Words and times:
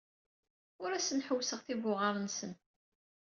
Ur 0.83 0.89
asen-ḥewwseɣ 0.93 1.59
tibuɣar-nsen. 1.61 2.51